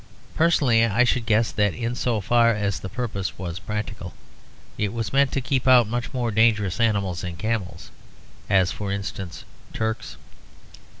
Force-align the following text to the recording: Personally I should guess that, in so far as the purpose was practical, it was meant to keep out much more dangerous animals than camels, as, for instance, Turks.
Personally 0.33 0.83
I 0.83 1.03
should 1.03 1.27
guess 1.27 1.51
that, 1.51 1.75
in 1.75 1.93
so 1.93 2.21
far 2.21 2.55
as 2.55 2.79
the 2.79 2.89
purpose 2.89 3.37
was 3.37 3.59
practical, 3.59 4.15
it 4.75 4.93
was 4.93 5.13
meant 5.13 5.31
to 5.33 5.41
keep 5.41 5.67
out 5.67 5.87
much 5.87 6.11
more 6.11 6.31
dangerous 6.31 6.79
animals 6.79 7.21
than 7.21 7.35
camels, 7.35 7.91
as, 8.49 8.71
for 8.71 8.91
instance, 8.91 9.45
Turks. 9.73 10.17